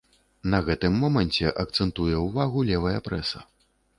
[0.53, 3.45] На гэтым моманце акцэнтуе ўвагу левая прэса.